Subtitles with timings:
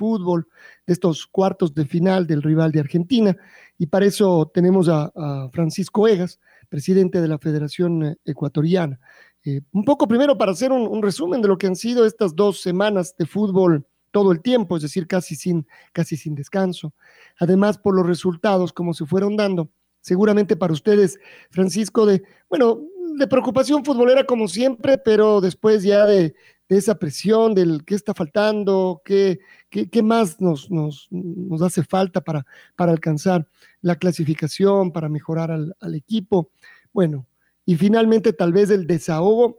[0.00, 0.48] fútbol,
[0.86, 3.36] de estos cuartos de final del rival de Argentina.
[3.76, 5.12] Y para eso tenemos a,
[5.52, 6.40] Francisco Egas,
[6.70, 8.98] presidente de la Federación eh, Ecuatoriana.
[9.44, 12.62] Eh, un poco primero para hacer un, resumen de lo que han sido estas dos
[12.62, 16.94] semanas de fútbol todo el tiempo, es decir, casi sin, casi sin descanso.
[17.38, 21.18] Además, por los resultados, como se fueron dando, seguramente para ustedes,
[21.50, 22.80] Francisco, de, bueno,
[23.18, 26.34] de preocupación futbolera como siempre, pero después ya de,
[26.70, 32.20] de esa presión, del qué está faltando, qué, qué, más nos, nos, nos, hace falta
[32.20, 32.46] para,
[32.76, 33.44] para alcanzar
[33.82, 36.52] la clasificación, para mejorar al, al equipo.
[36.92, 37.26] Bueno,
[37.66, 39.58] y finalmente tal vez el desahogo,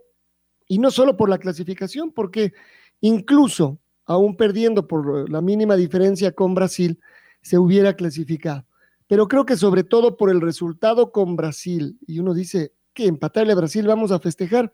[0.69, 2.53] y no solo por la clasificación, porque
[3.01, 6.97] incluso aún perdiendo por la mínima diferencia con Brasil,
[7.41, 8.65] se hubiera clasificado.
[9.07, 13.51] Pero creo que sobre todo por el resultado con Brasil, y uno dice que empatarle
[13.51, 14.73] a Brasil vamos a festejar.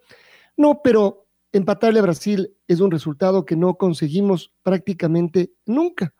[0.55, 6.13] No, pero empatarle a Brasil es un resultado que no conseguimos prácticamente nunca.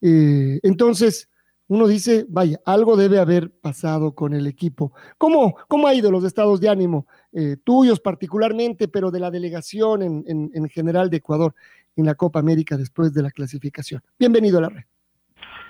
[0.00, 1.28] Eh, entonces,
[1.68, 4.92] uno dice, vaya, algo debe haber pasado con el equipo.
[5.18, 10.02] ¿Cómo, cómo ha ido los estados de ánimo eh, tuyos particularmente, pero de la delegación
[10.02, 11.54] en, en, general de Ecuador
[11.94, 14.02] en la Copa América después de la clasificación?
[14.18, 14.82] Bienvenido a la red.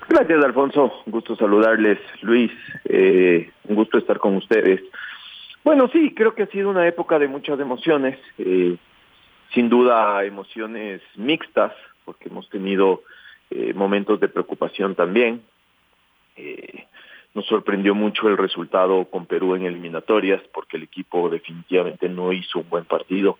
[0.09, 0.91] Gracias, Alfonso.
[1.05, 2.51] Un gusto saludarles, Luis.
[2.85, 4.81] Eh, un gusto estar con ustedes.
[5.63, 8.19] Bueno, sí, creo que ha sido una época de muchas emociones
[9.55, 11.73] sin duda emociones mixtas,
[12.05, 13.03] porque hemos tenido
[13.51, 15.43] eh, momentos de preocupación también.
[16.37, 16.87] Eh,
[17.35, 22.61] nos sorprendió mucho el resultado con Perú en eliminatorias, porque el equipo definitivamente no hizo
[22.61, 23.39] un buen partido.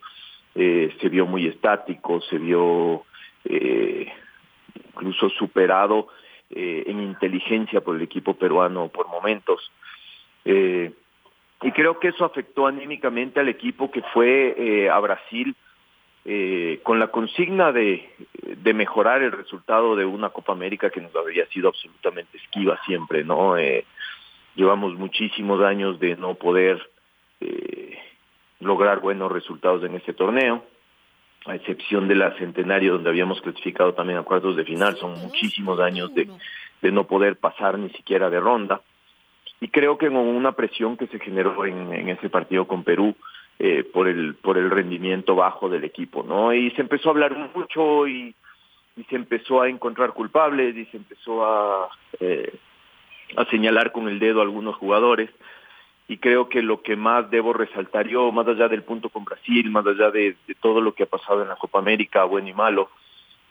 [0.55, 3.05] Eh, se vio muy estático, se vio
[4.93, 6.09] incluso superado
[6.51, 9.73] en inteligencia por el equipo peruano por momentos.
[10.45, 15.57] y creo que eso afectó anímicamente al equipo que fue a Brasil
[16.25, 18.09] eh, con la consigna de,
[18.75, 23.57] mejorar el resultado de una Copa América que nos había sido absolutamente esquiva siempre, ¿no?
[23.57, 23.85] Eh,
[24.55, 26.81] llevamos muchísimos años de no poder
[27.41, 27.99] eh,
[28.61, 30.65] lograr buenos resultados en este torneo,
[31.47, 35.81] a excepción de la Centenario donde habíamos clasificado también a cuartos de final, son muchísimos
[35.81, 36.29] años de,
[36.83, 38.83] de no poder pasar ni siquiera de ronda.
[39.61, 43.15] Y creo que con una presión que se generó en, en ese partido con Perú,
[43.63, 46.55] eh, por el por el rendimiento bajo del equipo, ¿no?
[46.55, 48.35] Y se empezó a hablar mucho y,
[49.11, 51.91] se empezó a encontrar culpables y se empezó a
[52.21, 52.55] eh,
[53.37, 55.29] a señalar con el dedo a algunos jugadores
[56.09, 59.71] y creo que lo que más debo resaltar yo, más allá del punto con Brasil,
[59.71, 62.55] más allá de, de, todo lo que ha pasado en la Copa América, bueno y
[62.55, 62.89] malo,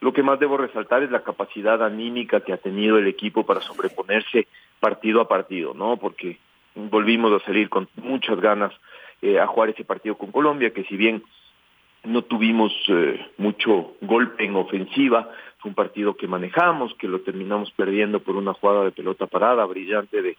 [0.02, 3.62] lo que más debo resaltar es la capacidad anímica que ha tenido el equipo para
[3.62, 4.48] sobreponerse
[4.80, 5.98] partido a partido, ¿no?
[5.98, 6.40] Porque
[6.74, 8.74] volvimos a salir con muchas ganas
[9.22, 11.22] eh, a jugar ese partido con Colombia, que si bien
[12.06, 17.70] no tuvimos eh, mucho golpe en ofensiva, fue un partido que manejamos, que lo terminamos
[17.72, 20.38] perdiendo por una jugada de pelota parada brillante de,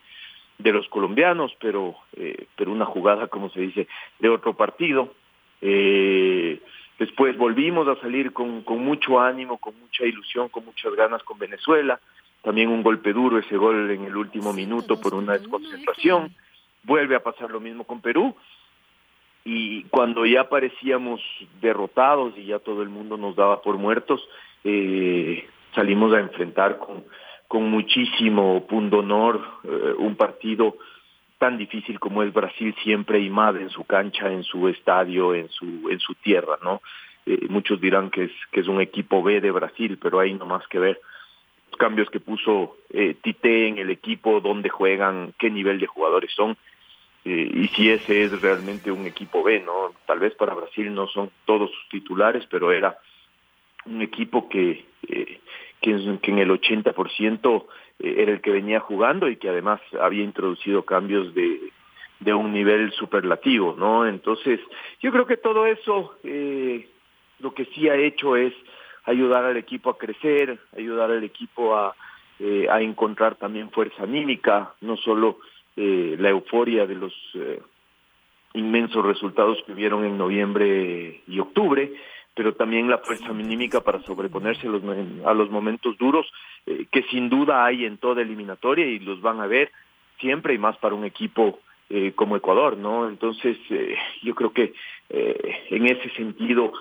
[0.57, 3.87] de los colombianos, pero, eh, pero una jugada, como se dice,
[4.19, 5.13] de otro partido.
[5.61, 11.39] después volvimos a salir con, con mucho ánimo, con mucha ilusión, con muchas ganas con
[11.39, 12.01] Venezuela.
[12.41, 16.35] También un golpe duro, ese gol en el último minuto por una desconcentración.
[16.85, 18.35] Vuelve a pasar lo mismo con Perú
[19.45, 21.21] y cuando ya parecíamos
[21.61, 24.21] derrotados y ya todo el mundo nos daba por muertos,
[24.65, 27.05] eh, salimos a enfrentar con,
[27.49, 30.77] con muchísimo punto honor eh, un partido
[31.39, 35.49] tan difícil como es Brasil siempre y más en su cancha, en su estadio, en
[35.49, 36.83] su en su tierra, ¿no?
[37.25, 40.45] Eh, muchos dirán que es que es un equipo B de Brasil, pero hay no
[40.45, 41.01] más que ver
[41.71, 46.31] los cambios que puso eh, Tite en el equipo, dónde juegan, qué nivel de jugadores
[46.35, 46.59] son
[47.25, 49.93] eh, y si ese es realmente un equipo B, ¿no?
[50.07, 52.99] Tal vez para Brasil no son todos sus titulares, pero era
[53.87, 55.41] un equipo que, eh,
[55.81, 57.65] que, en el 80%
[57.99, 61.73] eh, era el que venía jugando y que además había introducido cambios de,
[62.21, 64.07] de un nivel superlativo, ¿no?
[64.07, 64.61] Entonces,
[65.01, 66.89] yo creo que todo eso eh,
[67.41, 68.53] lo que sí ha hecho es
[69.05, 71.95] ayudar al equipo a crecer, ayudar al equipo a,
[72.39, 75.39] eh, a encontrar también fuerza anímica, no solo
[75.77, 77.61] eh, la euforia de los eh,
[78.55, 81.93] inmensos resultados que hubieron en noviembre y octubre,
[82.35, 84.83] pero también la fuerza anímica para sobreponerse a los,
[85.25, 86.27] a los momentos duros
[86.67, 89.71] eh, que sin duda hay en toda eliminatoria y los van a ver
[90.19, 93.09] siempre y más para un equipo eh, como Ecuador, ¿no?
[93.09, 94.73] Entonces, eh, yo creo que
[95.13, 96.73] en ese sentido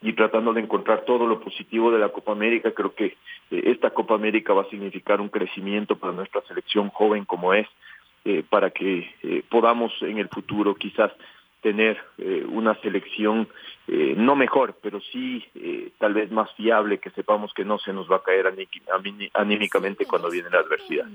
[0.00, 3.16] y tratando de encontrar todo lo positivo de la Copa América, creo que
[3.50, 7.66] esta Copa América va a significar un crecimiento para nuestra selección joven como es,
[8.24, 11.12] eh, para que eh, podamos en el futuro quizás
[11.62, 13.48] tener eh, una selección
[13.88, 17.92] eh, no mejor, pero sí eh, tal vez más fiable, que sepamos que no se
[17.92, 18.46] nos va a caer
[19.34, 21.06] anímicamente cuando viene la adversidad.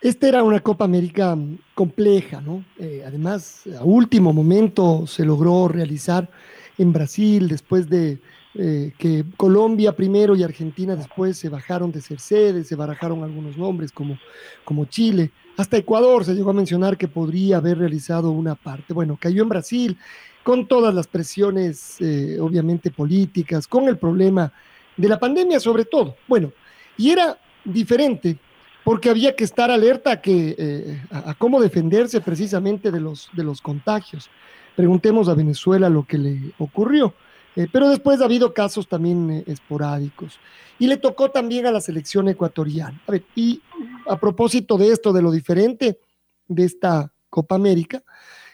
[0.00, 1.36] Esta era una Copa América
[1.74, 2.64] compleja, ¿no?
[2.78, 6.28] Eh, además, a último momento se logró realizar
[6.76, 8.18] en Brasil, después de
[8.56, 13.56] eh, que Colombia primero y Argentina después se bajaron de ser sede, se barajaron algunos
[13.56, 14.18] nombres como,
[14.64, 15.30] como Chile.
[15.56, 18.92] Hasta Ecuador se llegó a mencionar que podría haber realizado una parte.
[18.92, 19.98] Bueno, cayó en Brasil
[20.42, 24.52] con todas las presiones, eh, obviamente, políticas, con el problema
[24.96, 26.16] de la pandemia sobre todo.
[26.26, 26.52] Bueno,
[26.96, 28.36] y era diferente
[28.82, 33.30] porque había que estar alerta a, que, eh, a, a, cómo defenderse precisamente de los,
[33.32, 34.28] de los contagios.
[34.76, 37.14] Preguntemos a Venezuela lo que le ocurrió.
[37.56, 40.38] Eh, pero después ha habido casos también eh, esporádicos.
[40.78, 43.00] Y le tocó también a la selección ecuatoriana.
[43.06, 43.62] A ver, y
[44.06, 46.00] a propósito de esto, de lo diferente
[46.48, 48.02] de esta Copa América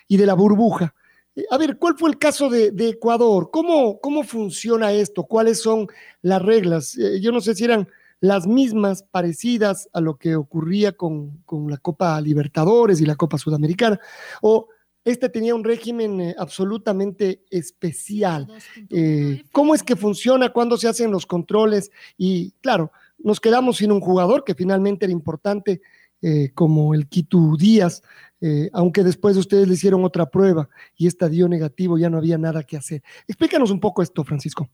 [0.07, 0.95] y de la burbuja,
[1.37, 3.51] eh, a ver, ¿cuál fue el caso de, de Ecuador?
[3.51, 5.25] ¿Cómo, ¿Cómo funciona esto?
[5.25, 5.87] ¿Cuáles son
[6.23, 6.97] las reglas?
[6.99, 7.89] Eh, yo no sé si eran
[8.21, 13.39] las mismas, parecidas a lo que ocurría con, con la Copa Libertadores y la Copa
[13.39, 13.99] Sudamericana,
[14.43, 14.69] o
[15.05, 18.47] este tenía un régimen eh, absolutamente especial.
[18.91, 20.51] Eh, ¿Cómo es que funciona?
[20.51, 21.91] ¿Cuándo se hacen los controles?
[22.19, 25.81] Y claro, nos quedamos sin un jugador que finalmente era importante,
[26.23, 28.03] eh, como el Quito Díaz,
[28.43, 32.37] eh, aunque después ustedes le hicieron otra prueba y esta dio negativo, ya no había
[32.37, 33.01] nada que hacer.
[33.27, 34.69] Explícanos un poco esto, Francisco.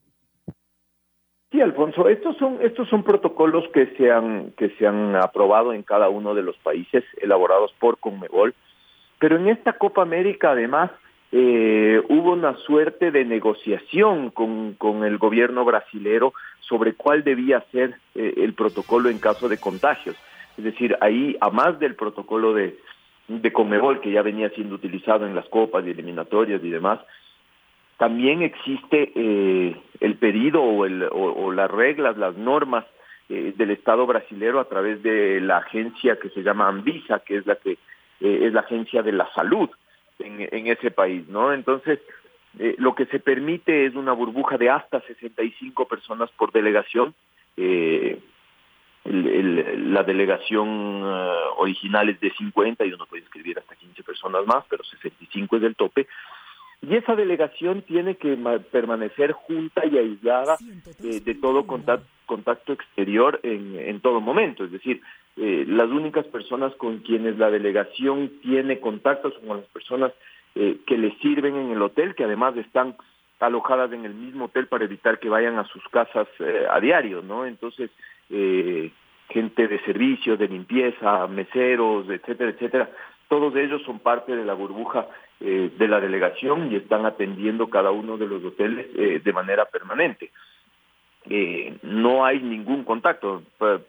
[1.53, 5.85] Sí, Alfonso, estos son estos son protocolos que se han que se han aprobado en
[5.85, 8.53] cada uno de los países elaborados por Conmebol
[9.19, 10.91] pero en esta Copa América, además,
[11.33, 17.95] eh, hubo una suerte de negociación con, con, el gobierno brasilero sobre cuál debía ser
[18.15, 20.17] eh, el protocolo en caso de contagios.
[20.57, 22.79] Es decir, ahí, a más del protocolo de,
[23.29, 27.01] de Conmebol, que ya venía siendo utilizado en las copas y eliminatorias y demás,
[27.99, 32.85] también existe eh, el pedido o, el, o, o, las reglas, las normas
[33.29, 37.47] eh, del Estado brasilero a través de la agencia que se llama Anvisa, que es
[37.47, 37.79] la que
[38.21, 39.71] eh, es la agencia de la salud
[40.19, 41.53] en, en ese país, ¿no?
[41.53, 42.01] Entonces,
[42.59, 47.15] eh, lo que se permite es una burbuja de hasta 65 personas por delegación.
[47.57, 48.19] Eh,
[49.05, 54.47] el, la delegación uh, original es de 50 y uno puede escribir hasta 15 personas
[54.47, 56.09] más, pero 65 es el tope.
[56.83, 58.37] Y esa delegación tiene que
[58.71, 60.57] permanecer junta y aislada
[61.03, 64.65] eh, de todo contacto, contacto exterior en, en todo momento.
[64.65, 65.01] Es decir,
[65.37, 70.13] eh, las únicas personas con quienes la delegación tiene contacto son las personas
[70.55, 72.97] eh, que les sirven en el hotel, que además están
[73.41, 77.23] alojadas en el mismo hotel para evitar que vayan a sus casas eh, a diario,
[77.23, 77.45] ¿no?
[77.45, 77.91] Entonces,
[78.31, 78.91] eh,
[79.29, 82.91] gente de servicio, de limpieza, meseros, etcétera, etcétera,
[83.29, 85.09] todos ellos son parte de la burbuja
[85.41, 88.87] eh, de la delegación y están atendiendo cada uno de los hoteles
[89.23, 90.31] de manera permanente
[91.29, 93.43] eh, no hay ningún contacto.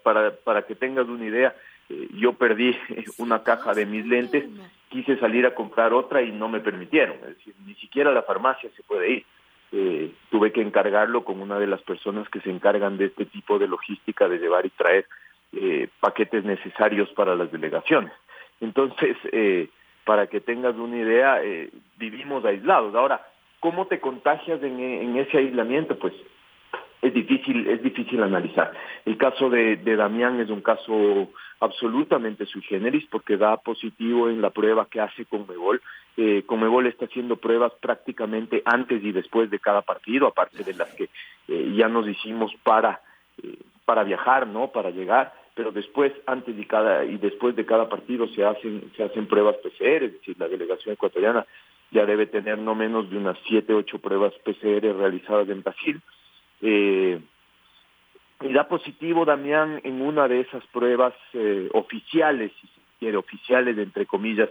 [0.04, 1.56] Para, para, que tengas una idea,
[1.90, 2.76] eh, yo perdí
[3.18, 4.46] una caja de mis lentes,
[4.90, 7.18] quise salir a comprar otra y no me permitieron.
[7.18, 9.26] Es decir, ni siquiera la farmacia se puede ir.
[9.74, 13.60] Eh, tuve que encargarlo con una de las personas que se encargan de este tipo
[13.60, 15.06] de logística, de llevar y traer
[15.52, 18.14] eh, paquetes necesarios para las delegaciones.
[18.62, 19.68] Entonces, eh,
[20.06, 21.42] para que tengas una idea,
[21.98, 22.96] vivimos aislados.
[22.96, 23.28] Ahora,
[23.60, 26.00] ¿cómo te contagias en, en ese aislamiento?
[26.00, 26.14] Pues
[27.02, 28.72] es difícil, es difícil analizar.
[29.06, 34.42] El caso de, de Damián es un caso absolutamente sui generis porque da positivo en
[34.42, 35.82] la prueba que hace Conmebol.
[36.18, 40.90] Eh, Conmebol está haciendo pruebas prácticamente antes y después de cada partido, aparte de las
[40.96, 41.10] que
[41.48, 43.02] eh, ya nos hicimos para,
[43.44, 44.72] eh, para viajar, ¿no?
[44.72, 49.04] Para llegar, pero después, antes y cada y después de cada partido se hacen, se
[49.04, 51.46] hacen pruebas PCR, es decir, la delegación ecuatoriana
[51.90, 56.02] ya debe tener no menos de unas siete, ocho pruebas PCR realizadas en Brasil
[56.62, 57.20] eh,
[58.42, 63.78] y da positivo Damián en una de esas pruebas eh, oficiales, si se quiere, oficiales
[63.78, 64.50] entre comillas,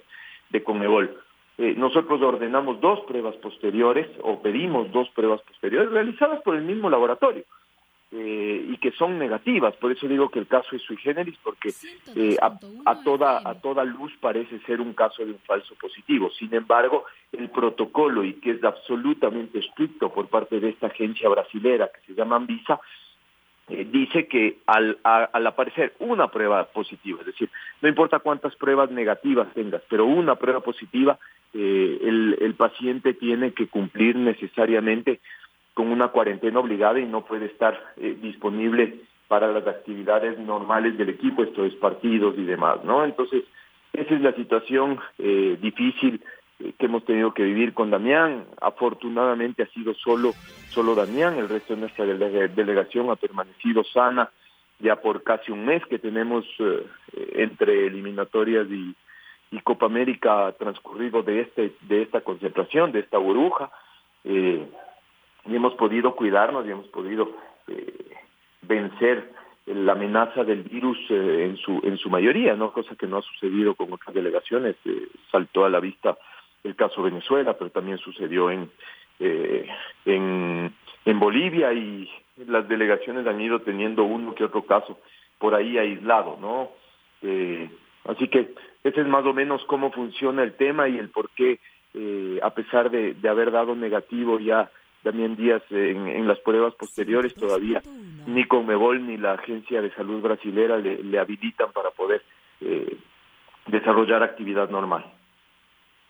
[0.50, 1.16] de Conmebol.
[1.58, 6.90] Eh, nosotros ordenamos dos pruebas posteriores o pedimos dos pruebas posteriores realizadas por el mismo
[6.90, 7.44] laboratorio
[8.12, 9.74] eh, y que son negativas.
[9.76, 11.72] Por eso digo que el caso es sui generis porque
[12.14, 16.30] eh, a, toda, a toda luz parece ser un caso de un falso positivo.
[16.30, 21.90] Sin embargo, el protocolo y que es absolutamente estricto por parte de esta agencia brasilera
[21.92, 22.80] que se llama Anvisa,
[23.68, 27.50] dice que al, al, aparecer una prueba positiva, es decir,
[27.82, 31.18] no importa cuántas pruebas negativas tengas, pero una prueba positiva,
[31.52, 35.20] eh, el, el, paciente tiene que cumplir necesariamente
[35.76, 41.10] con una cuarentena obligada y no puede estar eh, disponible para las actividades normales del
[41.10, 43.04] equipo, esto es partidos y demás, ¿no?
[43.04, 43.44] Entonces,
[43.92, 46.22] esa es la situación eh, difícil
[46.60, 48.46] eh, que hemos tenido que vivir con Damián.
[48.60, 50.32] Afortunadamente ha sido solo,
[50.70, 54.30] solo Damián, el resto de nuestra delegación ha permanecido sana
[54.78, 56.86] ya por casi un mes que tenemos eh,
[57.34, 58.94] entre eliminatorias y,
[59.64, 63.70] Copa América transcurrido de este de esta concentración, de esta burbuja,
[64.22, 64.64] eh,
[65.48, 67.30] y hemos podido cuidarnos y hemos podido
[67.68, 68.16] eh,
[68.62, 69.36] vencer
[69.66, 73.22] la amenaza del virus eh, en su en su mayoría, no cosa que no ha
[73.22, 76.16] sucedido con otras delegaciones, eh, saltó a la vista
[76.62, 78.70] el caso Venezuela, pero también sucedió en
[79.18, 79.68] eh,
[80.04, 80.72] en
[81.04, 82.08] en Bolivia y
[82.46, 84.98] las delegaciones han ido teniendo uno que otro caso
[85.38, 86.70] por ahí aislado, ¿no?
[87.22, 87.68] Eh,
[88.04, 91.58] así que ese es más o menos cómo funciona el tema y el por qué,
[92.42, 94.70] a pesar de, haber dado negativo ya
[95.06, 97.80] también días en, en, las pruebas posteriores, todavía
[98.26, 102.22] ni Conmebol ni la Agencia de Salud Brasilera le, le habilitan para poder
[102.60, 102.98] eh,
[103.68, 105.04] desarrollar actividad normal.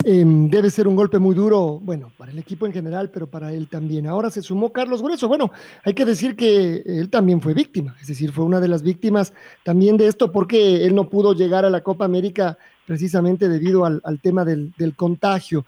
[0.02, 3.52] Eh, debe ser un golpe muy duro, bueno, para el equipo en general, pero para
[3.52, 4.06] él también.
[4.06, 5.28] Ahora se sumó Carlos Grueso.
[5.28, 5.50] Bueno,
[5.84, 9.34] hay que decir que él también fue víctima, es decir, fue una de las víctimas
[9.62, 14.00] también de esto porque él no pudo llegar a la Copa América precisamente debido al,
[14.04, 15.66] al tema del, del contagio.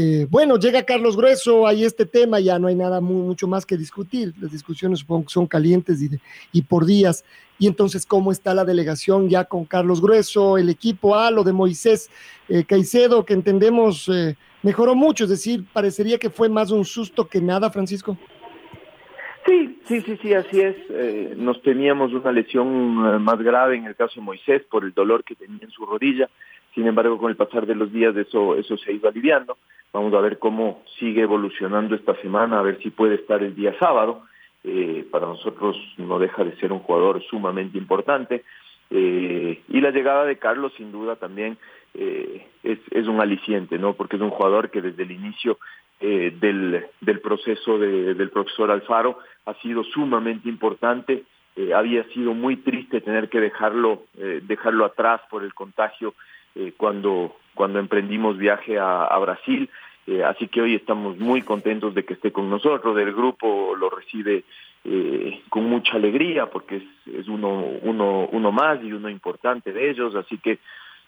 [0.00, 3.76] Eh, bueno, llega Carlos Grueso, hay este tema, ya no hay nada mucho más que
[3.76, 4.32] discutir.
[4.40, 6.20] Las discusiones supongo que son calientes y, de,
[6.52, 7.24] y, por días.
[7.58, 11.52] Y entonces, ¿cómo está la delegación ya con Carlos Grueso, el equipo A, lo de
[11.52, 12.10] Moisés
[12.48, 15.24] eh, Caicedo, que entendemos eh, mejoró mucho?
[15.24, 18.16] Es decir, parecería que fue más un susto que nada, Francisco.
[19.46, 20.76] Sí, sí, sí, sí, así es.
[20.90, 25.24] Eh, nos teníamos una lesión más grave en el caso de Moisés por el dolor
[25.24, 26.28] que tenía en su rodilla.
[26.78, 29.58] Sin embargo, con el pasar de los días eso, eso se ha ido aliviando.
[29.92, 33.76] Vamos a ver cómo sigue evolucionando esta semana, a ver si puede estar el día
[33.80, 34.22] sábado.
[34.62, 38.44] Eh, para nosotros no deja de ser un jugador sumamente importante.
[38.90, 41.58] Eh, y la llegada de Carlos, sin duda, también
[41.94, 43.94] eh, es, un aliciente, ¿no?
[43.94, 45.58] Porque es un jugador que desde el inicio
[45.98, 51.24] del, del proceso de, del profesor Alfaro ha sido sumamente importante.
[51.74, 54.04] Había sido muy triste tener que dejarlo,
[54.42, 56.14] dejarlo atrás por el contagio
[56.76, 59.68] cuando, cuando emprendimos viaje a, Brasil.
[60.06, 62.96] Eh, así que hoy estamos muy contentos de que esté con nosotros.
[62.96, 64.44] El grupo lo recibe
[64.84, 66.76] eh, con mucha alegría porque
[67.12, 70.14] es, uno, uno, uno más y uno importante de ellos.
[70.14, 70.60] Así que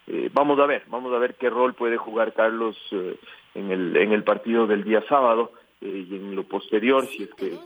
[0.07, 3.15] eh, vamos a ver, vamos a ver qué rol puede jugar Carlos eh,
[3.55, 7.57] en, el, en el partido del día sábado y en lo posterior, si es que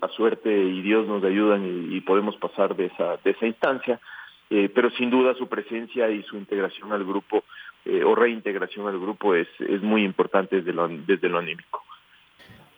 [0.00, 4.00] la suerte y Dios nos ayudan y, y podemos pasar de esa, de esa instancia.
[4.48, 7.44] Pero sin duda su presencia y su integración al grupo
[7.88, 11.82] eh, o reintegración al grupo es, es muy importante desde lo, desde lo anímico.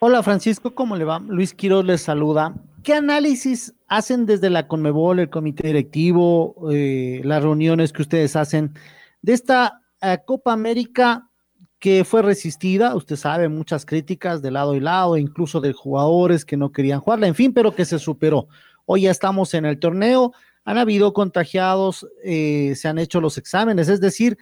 [0.00, 1.18] Hola Francisco, ¿cómo le va?
[1.18, 2.54] Luis Quiroz les saluda.
[2.84, 8.74] ¿Qué análisis hacen desde la Conmebol, el comité directivo, eh, las reuniones que ustedes hacen
[9.22, 11.30] de esta eh, Copa América
[11.78, 12.94] que fue resistida?
[12.94, 17.28] Usted sabe, muchas críticas de lado y lado, incluso de jugadores que no querían jugarla,
[17.28, 18.46] en fin, pero que se superó.
[18.84, 20.32] Hoy ya estamos en el torneo,
[20.68, 24.36] han habido contagiados, eh, se han hecho los exámenes, es decir,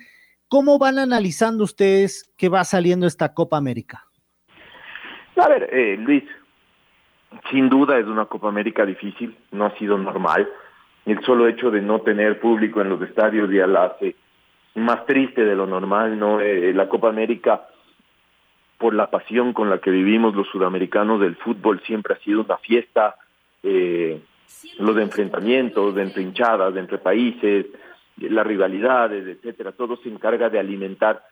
[0.49, 4.05] ¿Cómo van analizando ustedes que va saliendo esta Copa América?
[5.37, 6.23] A ver, eh, Luis,
[7.51, 10.49] sin duda es una Copa América difícil, no ha sido normal.
[11.05, 14.15] El solo hecho de no tener público en los estadios ya la hace
[14.77, 16.41] más triste de lo normal, ¿no?
[16.41, 17.67] Eh, la Copa América,
[18.79, 22.59] por la pasión con la que vivimos los sudamericanos del fútbol, siempre ha sido una
[22.59, 23.17] fiesta,
[23.65, 24.21] eh,
[24.79, 27.67] los enfrentamientos de entre hinchadas, de entre países,
[28.19, 31.23] las rivalidades, etcétera, todo se encarga de alimentar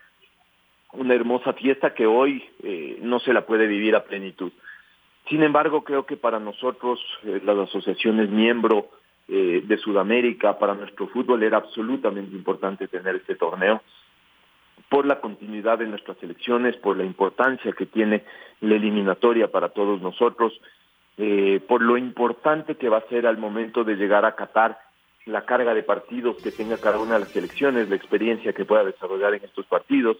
[0.92, 4.52] una hermosa fiesta que hoy eh, no se la puede vivir a plenitud.
[5.28, 8.90] Sin embargo, creo que para nosotros, eh, las asociaciones miembro
[9.26, 13.82] eh, de Sudamérica, para nuestro fútbol era absolutamente importante tener este torneo
[14.90, 18.22] por la continuidad de nuestras elecciones, por la importancia que tiene
[18.60, 20.52] la eliminatoria para todos nosotros,
[21.18, 24.78] eh, por lo importante que va a ser al momento de llegar a Qatar
[25.26, 28.84] la carga de partidos que tenga cada una de las selecciones, la experiencia que pueda
[28.84, 30.18] desarrollar en estos partidos.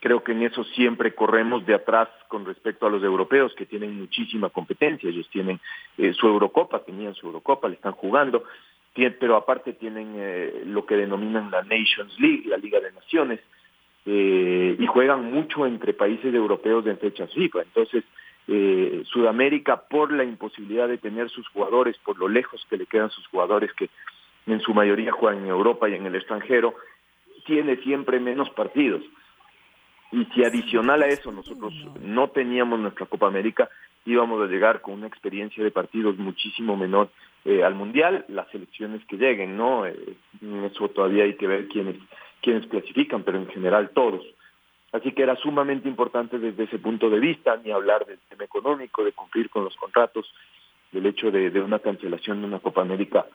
[0.00, 3.98] Creo que en eso siempre corremos de atrás con respecto a los europeos que tienen
[3.98, 5.08] muchísima competencia.
[5.08, 5.58] Ellos tienen
[5.96, 8.44] eh, su Eurocopa, tenían su Eurocopa, le están jugando,
[9.20, 13.40] pero aparte tienen eh, lo que denominan la Nations League, la Liga de Naciones,
[14.06, 17.62] eh, y juegan mucho entre países europeos en fechas FIFA.
[17.62, 18.04] Entonces,
[18.48, 23.10] eh, Sudamérica, por la imposibilidad de tener sus jugadores, por lo lejos que le quedan
[23.10, 23.90] sus jugadores que
[24.46, 26.74] en su mayoría juegan en Europa y en el extranjero,
[27.44, 29.02] tiene siempre menos partidos.
[30.10, 33.68] Y si adicional a eso nosotros no teníamos nuestra Copa América,
[34.06, 37.10] íbamos a llegar con una experiencia de partidos muchísimo menor
[37.44, 39.86] eh, al Mundial, las selecciones que lleguen, ¿no?
[39.86, 40.16] Eh,
[40.64, 41.96] eso todavía hay que ver quiénes,
[42.40, 44.24] quiénes clasifican, pero en general todos.
[44.92, 49.04] Así que era sumamente importante desde ese punto de vista, ni hablar del tema económico,
[49.04, 50.32] de cumplir con los contratos,
[50.92, 53.26] del hecho de, una cancelación de una Copa América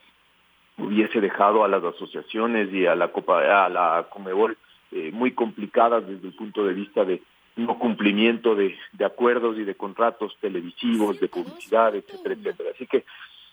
[0.77, 4.57] hubiese dejado a las asociaciones y a la Copa, a la Comebol
[4.91, 7.21] eh, muy complicadas desde el punto de vista de
[7.55, 12.69] no cumplimiento de, de acuerdos y de contratos televisivos, de publicidad, etcétera, etcétera.
[12.73, 13.05] Así que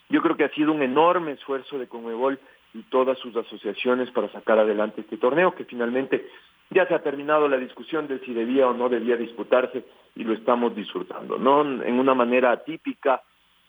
[0.08, 2.38] yo creo que ha sido un enorme esfuerzo de Comebol
[2.72, 6.26] y todas sus asociaciones para sacar adelante este torneo, que finalmente
[6.70, 9.84] ya se ha terminado la discusión de si debía o no debía disputarse
[10.14, 11.62] y lo estamos disfrutando, ¿no?
[11.62, 13.22] En una manera atípica,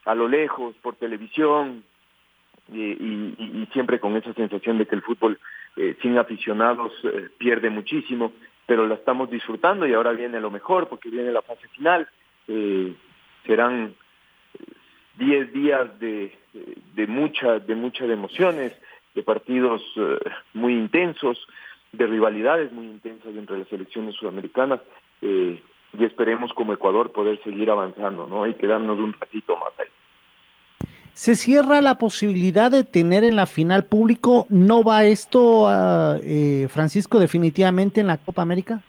[0.05, 1.84] a lo lejos, por televisión,
[2.72, 5.39] y, siempre con esa sensación de que el fútbol
[5.77, 8.34] eh, sin aficionados eh, pierde muchísimo,
[8.65, 12.08] pero la estamos disfrutando y ahora viene lo mejor porque viene la fase final.
[12.48, 12.93] Eh,
[13.46, 13.96] serán
[15.17, 16.38] 10 días de,
[16.96, 18.74] de, muchas de muchas emociones,
[19.15, 19.81] de partidos
[20.53, 21.46] muy intensos,
[21.91, 24.79] de rivalidades muy intensas entre las selecciones sudamericanas
[25.21, 25.60] y
[26.03, 28.48] esperemos como Ecuador poder seguir avanzando, ¿no?
[28.48, 29.88] Y quedarnos un ratito más ahí.
[31.13, 34.45] ¿Se cierra la posibilidad de tener en la final público?
[34.50, 35.67] ¿No va esto,
[36.24, 38.81] eh, Francisco, definitivamente en la Copa América?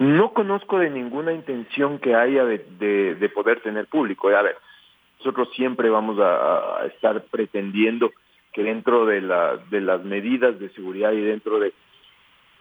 [0.00, 2.58] No conozco de ninguna intención que haya de,
[3.14, 4.28] de, poder tener público.
[4.28, 4.56] A ver,
[5.18, 8.10] nosotros siempre vamos a, estar pretendiendo
[8.52, 11.72] que dentro de, la, de las medidas de seguridad y dentro de,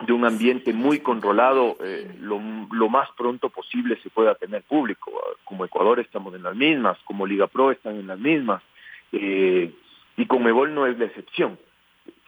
[0.06, 2.40] de un ambiente muy controlado, eh, lo,
[2.72, 5.12] lo, más pronto posible se pueda tener público.
[5.44, 8.64] Como Ecuador estamos en las mismas, como Liga Pro están en las mismas,
[9.12, 9.74] eh,
[10.16, 11.58] y Conmebol no es la excepción.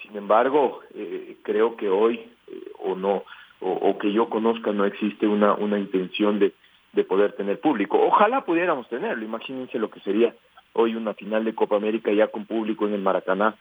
[0.01, 3.23] Sin embargo, eh, creo que hoy, eh, o no,
[3.59, 6.53] o, que yo conozca, no existe una, una intención de,
[6.93, 8.01] de poder tener público.
[8.01, 10.33] Ojalá pudiéramos tenerlo, imagínense lo que sería
[10.73, 13.55] hoy una final de Copa América ya con público en el Maracaná.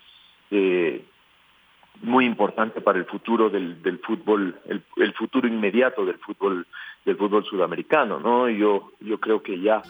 [0.51, 1.05] Eh,
[2.03, 6.67] muy importante para el futuro del, del fútbol, el, el, futuro inmediato del fútbol,
[7.05, 8.49] del fútbol sudamericano, ¿no?
[8.49, 9.83] Yo, yo creo que ya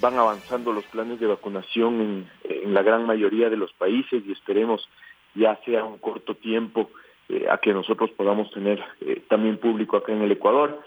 [0.00, 4.88] van avanzando los planes de vacunación en, la gran mayoría de los países y esperemos
[5.34, 6.90] ya sea un corto tiempo
[7.28, 10.80] eh, a que nosotros podamos tener eh, también público acá en el Ecuador.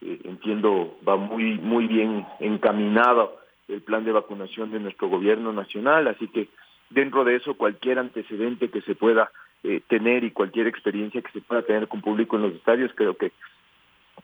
[0.00, 3.36] Eh, entiendo, va muy, muy bien encaminado
[3.68, 6.48] el plan de vacunación de nuestro gobierno nacional, así que
[6.90, 9.30] dentro de eso cualquier antecedente que se pueda
[9.64, 13.16] eh, tener y cualquier experiencia que se pueda tener con público en los estadios creo
[13.16, 13.32] que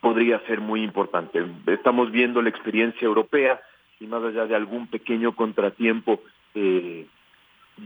[0.01, 1.45] podría ser muy importante.
[1.67, 3.61] Estamos viendo la experiencia europea
[4.01, 6.21] y más allá de algún pequeño contratiempo,
[6.55, 7.07] eh,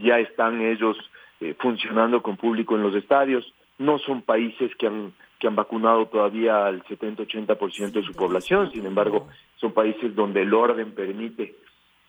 [0.01, 0.97] ya están ellos
[1.39, 3.53] eh, funcionando con público en los estadios.
[3.79, 5.13] No son países que han
[5.43, 10.53] que han vacunado todavía al 70-80% de su población, sin embargo, son países donde el
[10.53, 11.55] orden permite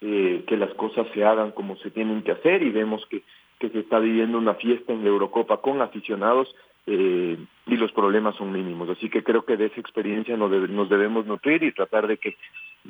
[0.00, 3.24] eh, que las cosas se hagan como se tienen que hacer y vemos que
[3.64, 6.54] que se está viviendo una fiesta en la Eurocopa con aficionados
[6.86, 8.90] eh, y los problemas son mínimos.
[8.90, 12.18] Así que creo que de esa experiencia nos, debe, nos debemos nutrir y tratar de
[12.18, 12.36] que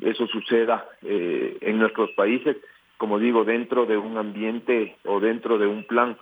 [0.01, 2.57] eso suceda eh, en nuestros países,
[2.97, 6.17] como digo, dentro de un ambiente o dentro de un plan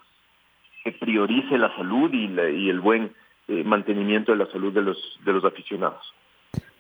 [0.84, 3.12] que priorice la salud y, la, y el buen
[3.48, 6.14] eh, mantenimiento de la salud de los, de los aficionados.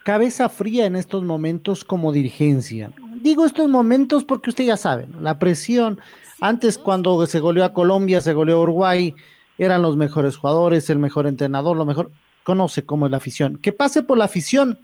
[0.03, 2.91] Cabeza fría en estos momentos como dirigencia.
[3.21, 5.99] Digo estos momentos porque usted ya sabe, la presión,
[6.41, 9.15] antes, cuando se goleó a Colombia, se goleó a Uruguay,
[9.57, 12.11] eran los mejores jugadores, el mejor entrenador, lo mejor.
[12.43, 13.57] Conoce cómo es la afición.
[13.57, 14.77] Que pase por la afición,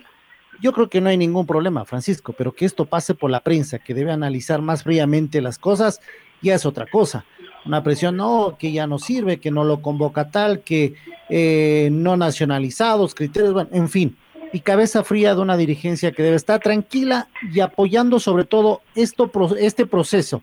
[0.62, 3.80] yo creo que no hay ningún problema, Francisco, pero que esto pase por la prensa,
[3.80, 6.00] que debe analizar más fríamente las cosas,
[6.42, 7.26] ya es otra cosa.
[7.66, 10.96] Una presión, no, que ya no sirve, que no lo convoca tal, que
[11.30, 14.16] eh, no nacionalizados, criterios, bueno, en fin.
[14.52, 19.30] Y cabeza fría de una dirigencia que debe estar tranquila y apoyando sobre todo esto,
[19.60, 20.42] este proceso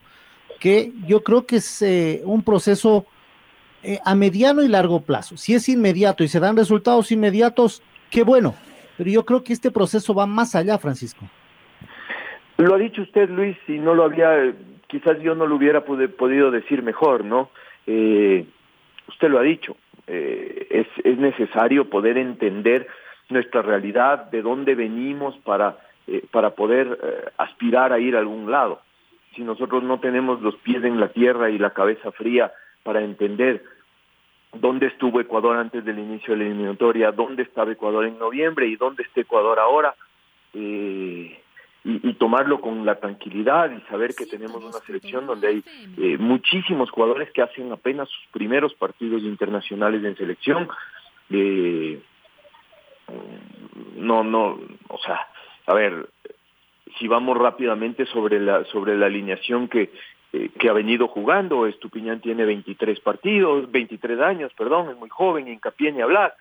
[0.59, 3.07] que yo creo que es eh, un proceso
[3.83, 5.37] eh, a mediano y largo plazo.
[5.37, 8.55] Si es inmediato y se dan resultados inmediatos, qué bueno,
[8.97, 11.29] pero yo creo que este proceso va más allá, Francisco.
[12.59, 14.55] Lo ha dicho usted, Luis, y no lo había,
[14.87, 17.51] quizás yo no lo hubiera podido decir mejor, ¿no?
[17.87, 18.47] eh,
[19.09, 19.77] usted lo ha dicho,
[20.09, 22.87] es necesario poder entender
[23.29, 28.51] nuestra realidad, de dónde venimos para, eh, para poder eh, aspirar a ir a algún
[28.51, 28.81] lado.
[29.35, 33.63] Si nosotros no tenemos los pies en la tierra y la cabeza fría para entender
[34.61, 38.77] dónde estuvo Ecuador antes del inicio de la eliminatoria, dónde estaba Ecuador en noviembre y
[38.77, 39.95] dónde está Ecuador ahora,
[40.55, 41.39] eh,
[41.85, 45.65] y, y, tomarlo con la tranquilidad y saber que tenemos una selección donde hay
[45.99, 50.69] eh, muchísimos jugadores que hacen apenas sus primeros partidos internacionales en selección.
[51.31, 52.01] Eh,
[53.97, 55.27] no, no, o sea,
[55.67, 56.09] a ver,
[56.99, 59.91] si vamos rápidamente sobre la sobre la alineación que
[60.33, 65.49] eh, que ha venido jugando, Estupiñán tiene 23 partidos, 23 años, perdón, es muy joven,
[65.49, 66.35] hincapié ni hablar,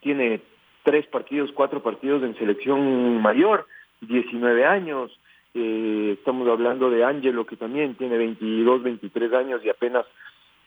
[0.00, 0.40] tiene
[0.82, 3.66] tres partidos, cuatro partidos en selección mayor,
[4.02, 5.18] 19 años,
[5.54, 10.06] eh, estamos hablando de Ángelo que también tiene 22, 23 años y apenas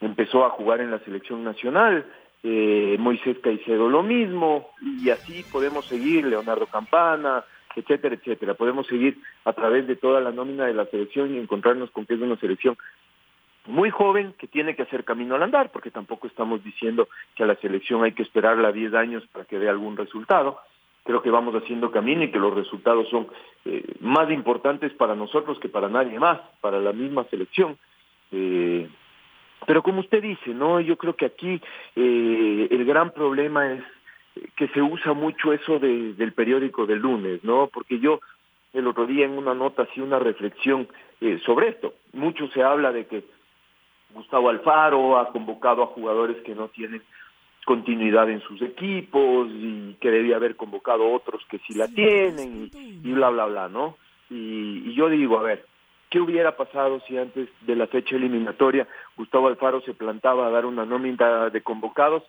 [0.01, 2.05] empezó a jugar en la selección nacional,
[2.43, 7.43] eh, Moisés Caicedo lo mismo, y así podemos seguir, Leonardo Campana,
[7.75, 8.53] etcétera, etcétera.
[8.53, 12.15] Podemos seguir a través de toda la nómina de la selección y encontrarnos con que
[12.15, 12.77] es una selección
[13.65, 17.47] muy joven que tiene que hacer camino al andar, porque tampoco estamos diciendo que a
[17.47, 20.59] la selección hay que esperarla 10 años para que dé algún resultado.
[21.05, 23.27] Creo que vamos haciendo camino y que los resultados son
[23.65, 27.77] eh, más importantes para nosotros que para nadie más, para la misma selección.
[28.31, 28.89] Eh,
[29.65, 31.61] pero como usted dice, no, yo creo que aquí
[31.95, 33.83] eh, el gran problema es
[34.55, 37.67] que se usa mucho eso de, del periódico del lunes, ¿no?
[37.67, 38.19] Porque yo
[38.73, 40.87] el otro día en una nota hacía una reflexión
[41.21, 41.93] eh, sobre esto.
[42.13, 43.23] Mucho se habla de que
[44.13, 47.01] Gustavo Alfaro ha convocado a jugadores que no tienen
[47.65, 53.07] continuidad en sus equipos y que debía haber convocado otros que sí la tienen y,
[53.07, 53.97] y bla, bla, bla, ¿no?
[54.29, 55.65] Y, y yo digo, a ver,
[56.13, 60.67] ¿qué hubiera pasado si antes de la fecha eliminatoria Gustavo Alfaro se plantaba a dar
[60.67, 62.21] una nómina de convocados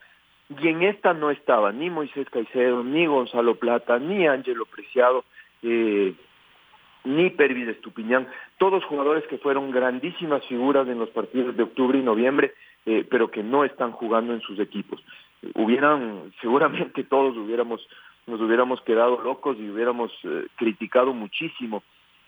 [0.49, 5.27] y en esta no estaba ni Moisés Caicedo, ni Gonzalo Plata, ni Ángelo Preciado,
[5.63, 6.15] eh,
[7.05, 12.03] ni Pervis Estupiñán, todos jugadores que fueron grandísimas figuras en los partidos de octubre y
[12.03, 12.55] noviembre,
[12.87, 15.05] eh, pero que no están jugando en sus equipos.
[15.55, 17.87] Hubieran, seguramente todos hubiéramos,
[18.27, 21.83] nos hubiéramos quedado locos y hubiéramos eh, criticado muchísimo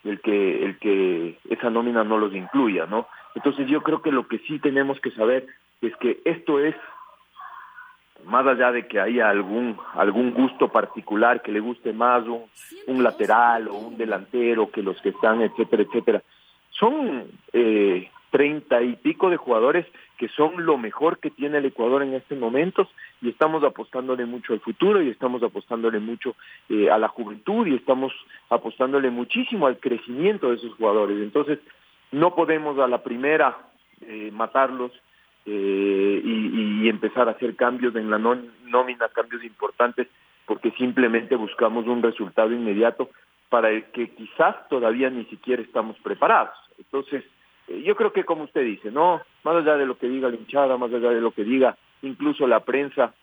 [0.07, 3.07] el que, el que esa nómina no los incluya, ¿no?
[3.35, 5.47] Entonces yo creo que lo que sí tenemos que saber
[5.81, 6.75] es que esto es
[8.25, 12.43] más allá de que haya algún algún gusto particular que le guste más un,
[12.87, 16.23] un lateral o un delantero que los que están, etcétera, etcétera.
[16.71, 19.85] Son eh, treinta y pico de jugadores
[20.17, 22.87] que son lo mejor que tiene el Ecuador en estos momentos
[23.21, 26.35] y estamos apostándole mucho al futuro y estamos apostándole mucho
[26.69, 28.13] eh, a la juventud y estamos
[28.49, 31.17] apostándole muchísimo al crecimiento de esos jugadores.
[31.21, 31.59] Entonces,
[32.11, 33.57] no podemos a la primera
[34.01, 34.91] eh, matarlos
[35.45, 40.07] eh, y, y, empezar a hacer cambios en la nómina, cambios importantes,
[40.45, 43.09] porque simplemente buscamos un resultado inmediato
[43.49, 46.55] para el que quizás todavía ni siquiera estamos preparados.
[46.77, 47.23] Entonces,
[47.67, 50.77] yo creo que como usted dice, no, más allá de lo que diga la hinchada,
[50.77, 53.13] más allá de lo que diga incluso la prensa,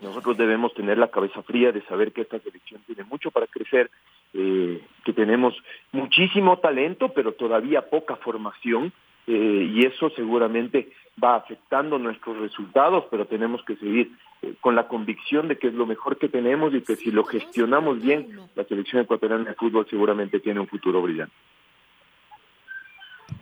[0.00, 3.90] nosotros debemos tener la cabeza fría de saber que esta selección tiene mucho para crecer,
[4.32, 5.54] eh, que tenemos
[5.92, 8.92] muchísimo talento, pero todavía poca formación,
[9.26, 10.90] eh, y eso seguramente
[11.22, 14.12] va afectando nuestros resultados, pero tenemos que seguir
[14.42, 17.24] eh, con la convicción de que es lo mejor que tenemos y que si lo
[17.24, 21.34] gestionamos bien, la selección ecuatoriana de fútbol seguramente tiene un futuro brillante.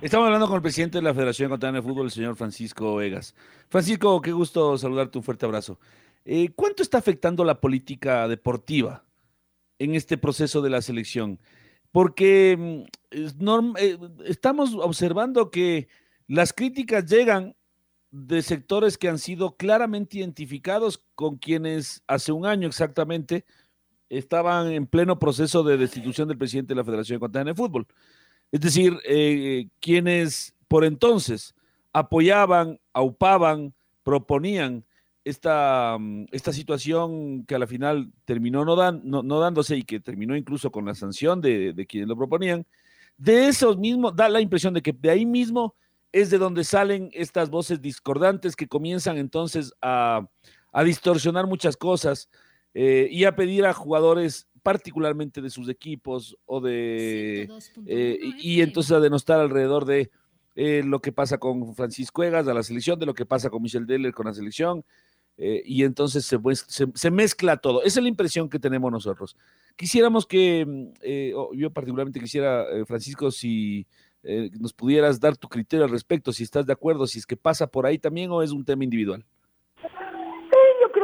[0.02, 3.34] Estamos hablando con el presidente de la Federación Ecuatoriana de Fútbol, el señor Francisco Vegas.
[3.70, 5.80] Francisco, qué gusto saludarte, un fuerte abrazo.
[6.26, 9.04] Eh, ¿Cuánto está afectando la política deportiva
[9.78, 11.40] en este proceso de la selección?
[11.92, 15.88] Porque mm, eh, estamos observando que
[16.28, 17.56] las críticas llegan
[18.10, 23.46] de sectores que han sido claramente identificados con quienes hace un año exactamente
[24.10, 27.86] estaban en pleno proceso de destitución del presidente de la Federación Ecuatoriana de Fútbol.
[28.52, 31.54] Es decir, eh, quienes por entonces
[31.92, 34.84] apoyaban, aupaban, proponían
[35.24, 40.70] esta, mm, esta situación que a la final terminó no, dándose y que terminó incluso
[40.70, 42.64] con la sanción de, quienes lo proponían,
[43.18, 45.74] de esos mismos, da la impresión de que de ahí mismo
[46.12, 50.26] es de donde salen estas voces discordantes que comienzan entonces a,
[50.72, 52.28] a distorsionar muchas cosas
[52.74, 57.48] eh, y a pedir a jugadores particularmente de sus equipos o de...
[57.86, 60.10] Eh, y, entonces a denostar alrededor de
[60.56, 63.62] eh, lo que pasa con Francisco Egas a la selección, de lo que pasa con
[63.62, 64.84] Michel Deller con la selección,
[65.38, 67.84] eh, y entonces se, se, se, mezcla todo.
[67.84, 69.36] Esa es la impresión que tenemos nosotros.
[69.76, 73.86] Quisiéramos que, mm, yo particularmente quisiera, eh, Francisco, si
[74.58, 77.68] nos pudieras dar tu criterio al respecto, si estás de acuerdo, si es que pasa
[77.68, 79.24] por ahí también o es un tema individual.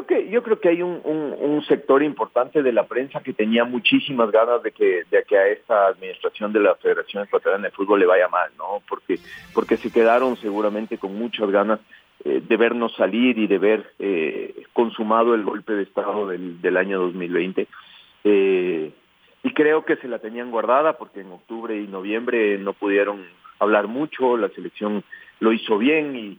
[0.06, 4.30] Que yo creo que hay un, un, sector importante de la prensa que tenía muchísimas
[4.30, 8.06] ganas de que de que a esta administración de la Federación Ecuatoriana de Fútbol le
[8.06, 8.82] vaya mal, ¿no?
[8.88, 9.18] Porque
[9.54, 11.80] porque se quedaron seguramente con muchas ganas
[12.24, 16.76] eh, de vernos salir y de ver eh, consumado el golpe de estado del, del
[16.76, 17.66] año 2020.
[18.24, 18.92] Eh,
[19.42, 23.26] y creo que se la tenían guardada porque en octubre y noviembre no pudieron
[23.58, 25.02] hablar mucho, la selección
[25.40, 26.38] lo hizo bien y,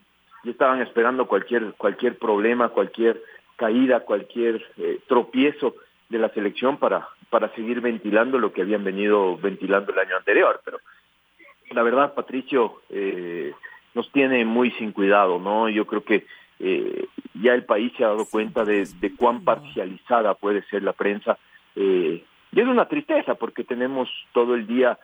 [0.49, 3.21] estaban esperando cualquier cualquier problema, cualquier
[3.63, 5.75] caída, cualquier eh, tropiezo
[6.09, 10.61] de la selección para para seguir ventilando lo que habían venido ventilando el año anterior,
[10.63, 10.77] pero
[11.71, 13.53] la verdad Patricio eh,
[13.95, 15.69] nos tiene muy sin cuidado, ¿no?
[15.69, 16.27] Yo creo que
[16.59, 17.07] eh,
[17.41, 21.39] ya el país se ha dado cuenta de, de cuán parcializada puede ser la prensa
[21.75, 24.99] eh, y es una tristeza porque tenemos todo el día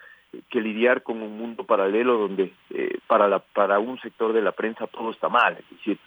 [0.49, 4.51] que lidiar con un mundo paralelo donde eh, para, la, para un sector de la
[4.51, 5.57] prensa todo está mal.
[5.57, 5.97] Es decir,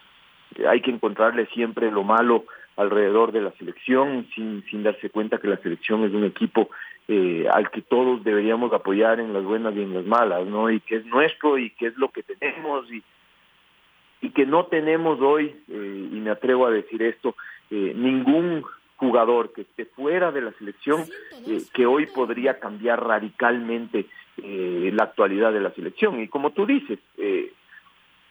[0.68, 2.44] hay que encontrarle siempre lo malo
[2.76, 6.70] alrededor de la selección sin, sin darse cuenta que la selección es un equipo
[7.08, 10.70] eh, al que todos deberíamos apoyar en las buenas y en las malas, ¿no?
[10.70, 13.02] Y que es nuestro y que es lo que tenemos y,
[14.20, 17.34] y que no tenemos hoy, eh, y me atrevo a decir esto,
[17.70, 18.64] eh, ningún
[19.02, 21.04] jugador que esté fuera de la selección
[21.48, 26.20] eh, que hoy podría cambiar radicalmente eh, la actualidad de la selección.
[26.20, 27.52] Y como tú dices, eh,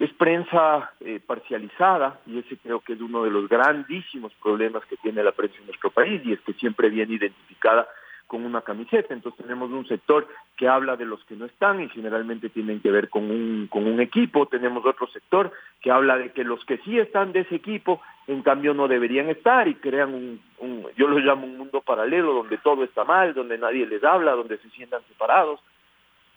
[0.03, 0.91] es prensa
[1.27, 5.57] parcializada y ese creo que es uno de los grandísimos problemas que tiene la prensa
[5.59, 7.87] en nuestro país y es que siempre viene identificada
[8.31, 9.13] con una camiseta.
[9.13, 12.89] Entonces tenemos un sector que habla de los que no están y generalmente tienen que
[12.89, 14.45] ver con un, con un equipo.
[14.45, 18.41] Tenemos otro sector que habla de que los que sí están de ese equipo, en
[18.41, 22.85] cambio no deberían estar y crean un, yo lo llamo un mundo paralelo donde todo
[22.85, 25.59] está mal, donde nadie les habla, donde se sientan separados.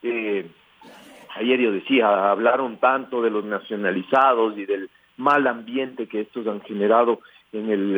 [0.02, 0.50] Eh,
[1.36, 6.60] ayer yo decía, hablaron tanto de los nacionalizados y del mal ambiente que estos han
[6.62, 7.20] generado
[7.52, 7.96] en, el,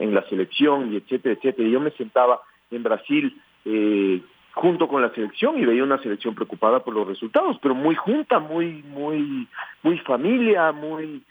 [0.00, 1.68] en, la selección y etcétera, etcétera.
[1.68, 4.20] Y yo me sentaba en Brasil eh,
[4.52, 8.38] junto con la selección y veía una selección preocupada por los resultados, pero muy junta,
[8.38, 9.48] muy muy
[9.82, 11.22] muy familia, muy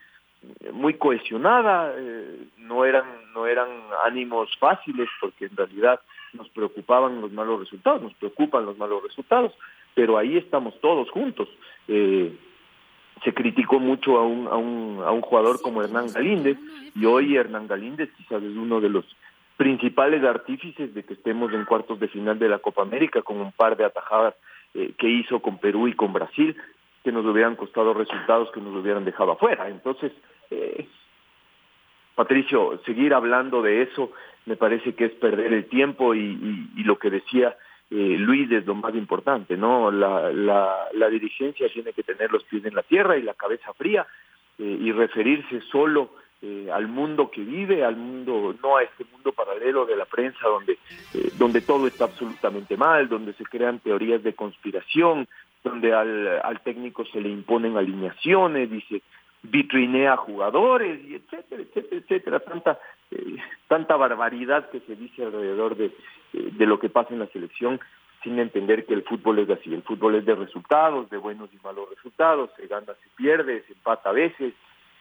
[0.71, 3.67] muy cohesionada, eh, no eran no eran
[4.05, 5.99] ánimos fáciles porque en realidad
[6.33, 9.53] nos preocupaban los malos resultados, nos preocupan los malos resultados,
[9.97, 11.49] pero ahí estamos todos juntos.
[11.87, 12.31] Eh,
[13.23, 16.55] se criticó mucho a un, a un, a un jugador como Hernán Galíndez
[16.93, 19.05] y hoy Hernán Galíndez quizás es uno de los
[19.57, 23.51] principales artífices de que estemos en cuartos de final de la Copa América con un
[23.51, 24.35] par de atajadas
[24.75, 26.55] eh, que hizo con Perú y con Brasil
[27.03, 29.67] que nos hubieran costado resultados que nos hubieran dejado afuera.
[29.67, 30.11] Entonces,
[30.51, 30.87] eh,
[32.13, 34.11] Patricio, seguir hablando de eso
[34.45, 37.57] me parece que es perder el tiempo y, y, lo que decía
[37.89, 39.91] eh, Luis es lo más importante, ¿no?
[39.91, 43.73] La, la, la, dirigencia tiene que tener los pies en la tierra y la cabeza
[43.73, 44.05] fría
[44.59, 49.31] eh, y referirse solo eh, al mundo que vive, al mundo, no a este mundo
[49.31, 50.73] paralelo de la prensa donde,
[51.13, 55.27] eh, donde todo está absolutamente mal, donde se crean teorías de conspiración,
[55.63, 59.01] donde al, al técnico se le imponen alineaciones, dice
[59.43, 62.79] vitrinea jugadores y etcétera, etcétera, etcétera, tanta
[63.11, 65.91] eh, tanta barbaridad que se dice alrededor de,
[66.33, 67.79] de lo que pasa en la selección
[68.23, 71.57] sin entender que el fútbol es así, el fútbol es de resultados, de buenos y
[71.63, 74.53] malos resultados, se gana, se pierde, se empata a veces,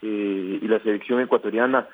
[0.03, 1.89] eh, y la selección ecuatoriana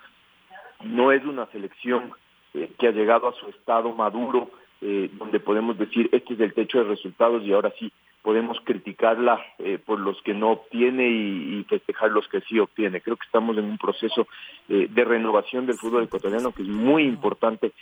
[0.84, 2.12] no es una selección
[2.54, 6.54] eh, que ha llegado a su estado maduro, eh, donde podemos decir este es el
[6.54, 7.92] techo de resultados y ahora sí
[8.22, 9.44] podemos criticarla
[9.84, 13.00] por los que no obtiene y, festejar los que sí obtiene.
[13.00, 14.28] Creo que estamos en un proceso
[14.68, 17.72] de renovación del fútbol ecuatoriano que es muy importante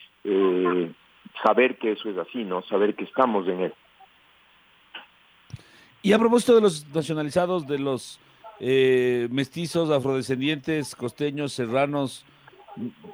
[1.42, 2.62] saber que eso es así, ¿no?
[2.62, 3.74] Saber que estamos en él.
[6.02, 8.20] Y a propósito de los nacionalizados, de los
[8.58, 12.24] eh, mestizos, afrodescendientes, costeños, serranos,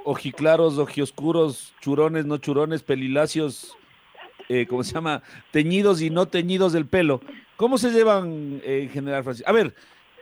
[0.04, 3.76] ojiclaros, ojioscuros, churones, no churones, pelilacios,
[4.48, 5.22] eh, ¿cómo se llama?
[5.50, 7.20] Teñidos y no teñidos del pelo.
[7.56, 9.50] ¿Cómo se llevan eh, en general, Francisco?
[9.50, 9.74] A ver,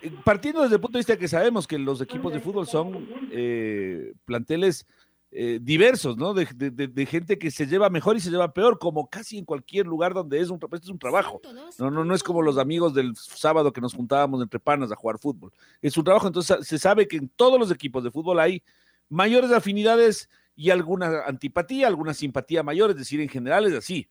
[0.02, 3.08] eh, partiendo desde el punto de vista que sabemos que los equipos de fútbol son
[4.24, 4.86] planteles
[5.36, 6.32] eh, diversos, ¿no?
[6.32, 6.46] De,
[7.06, 10.38] gente que se lleva mejor y se lleva peor, como casi en cualquier lugar donde
[10.38, 11.40] es un, es un trabajo.
[11.76, 14.94] No, no, no es como los amigos del sábado que nos juntábamos entre panas a
[14.94, 15.52] jugar fútbol.
[15.82, 18.62] Es un trabajo, entonces se sabe que en todos los equipos de fútbol hay
[19.08, 24.08] mayores afinidades y alguna antipatía, alguna simpatía mayor, es decir, en general es así.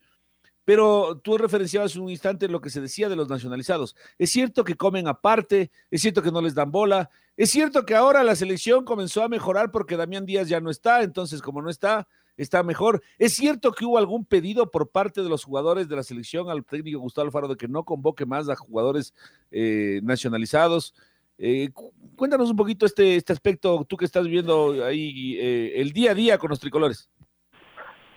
[0.65, 3.95] Pero tú referenciabas un instante lo que se decía de los nacionalizados.
[4.17, 7.95] Es cierto que comen aparte, es cierto que no les dan bola, es cierto que
[7.95, 11.69] ahora la selección comenzó a mejorar porque Damián Díaz ya no está, entonces como no
[11.69, 13.01] está, está mejor.
[13.17, 16.63] ¿Es cierto que hubo algún pedido por parte de los jugadores de la selección al
[16.63, 19.13] técnico Gustavo Alfaro de que no convoque más a jugadores
[19.51, 20.93] eh, nacionalizados?
[21.39, 21.71] Eh,
[22.15, 26.15] cuéntanos un poquito este, este aspecto, tú que estás viendo ahí eh, el día a
[26.15, 27.09] día con los tricolores.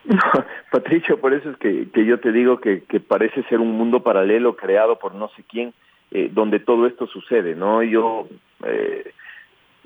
[0.70, 4.02] Patricio, por eso es que, que yo te digo que, que, parece ser un mundo
[4.02, 5.72] paralelo creado por no sé quién,
[6.10, 7.82] eh, donde todo esto sucede, ¿no?
[7.82, 8.28] Yo,
[8.64, 9.12] eh,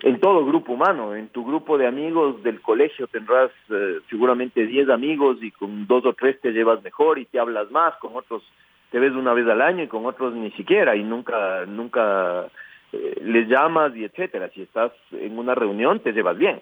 [0.02, 4.88] en todo grupo humano, en tu grupo de amigos del colegio tendrás eh, seguramente 10
[4.90, 8.42] amigos y con dos o tres te llevas mejor y te hablas más, con otros
[8.90, 12.46] te ves una vez al año y con otros ni siquiera y nunca, nunca
[12.92, 14.50] eh, les llamas y etcétera.
[14.54, 16.60] Si estás en una reunión te llevas bien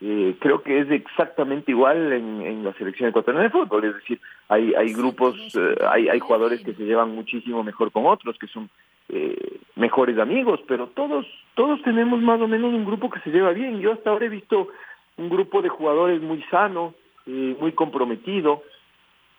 [0.00, 4.20] eh, creo que es exactamente igual en, en, la selección ecuatoriana de fútbol, es decir,
[4.48, 8.46] hay, hay grupos, eh, hay, hay jugadores que se llevan muchísimo mejor con otros, que
[8.48, 8.68] son
[9.08, 13.52] eh, mejores amigos, pero todos, todos tenemos más o menos un grupo que se lleva
[13.52, 13.80] bien.
[13.80, 14.68] Yo hasta ahora he visto
[15.16, 16.94] un grupo de jugadores muy sano,
[17.26, 18.62] eh, muy comprometido,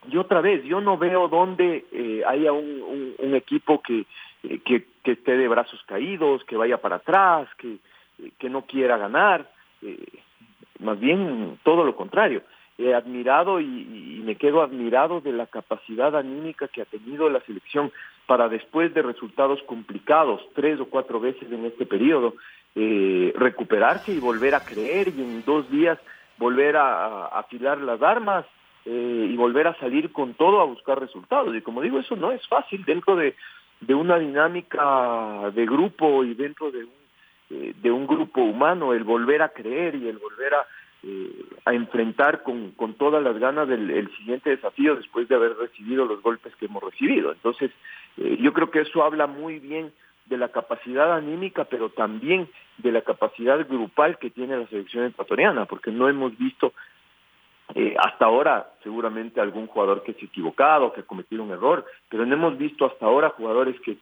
[0.10, 4.06] y otra vez, yo no veo dónde eh, haya un, un, un equipo que,
[4.64, 7.78] que, que esté de brazos caídos, que vaya para atrás, que,
[8.38, 9.50] que no quiera ganar.
[10.80, 12.42] Más bien todo lo contrario.
[12.78, 17.40] He admirado y, y, me quedo admirado de la capacidad anímica que ha tenido la
[17.42, 17.92] selección
[18.28, 22.34] para después de resultados complicados, tres o cuatro veces en este periodo,
[22.76, 25.98] eh, recuperarse y volver a creer y en dos días
[26.38, 28.46] volver a, a afilar las armas
[28.88, 31.56] eh, y volver a salir con todo a buscar resultados.
[31.56, 33.36] Y como digo, eso no es fácil dentro de,
[33.82, 37.05] de una dinámica de grupo y dentro de un
[37.50, 40.66] eh, de un grupo humano, el volver a creer y el volver a,
[41.04, 45.56] eh, a enfrentar con, con todas las ganas el, el, siguiente desafío después de haber
[45.56, 47.32] recibido los golpes que hemos recibido.
[47.32, 47.72] Entonces,
[48.18, 49.94] eh, yo creo que eso habla muy bien
[50.26, 55.66] de la capacidad anímica, pero también de la capacidad grupal que tiene la selección ecuatoriana,
[55.66, 56.74] porque no hemos visto
[57.74, 61.86] eh, hasta ahora seguramente algún jugador que se ha equivocado, que ha cometido un error,
[62.10, 63.98] pero no hemos visto hasta ahora jugadores que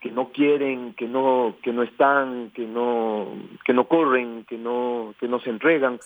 [0.00, 3.28] que no quieren, que no que no están, que no
[3.64, 5.98] que no corren, que no que no se entregan.